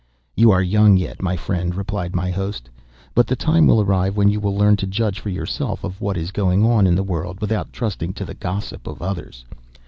[0.35, 2.71] "You are young yet, my friend," replied my host,
[3.13, 6.17] "but the time will arrive when you will learn to judge for yourself of what
[6.17, 9.45] is going on in the world, without trusting to the gossip of others.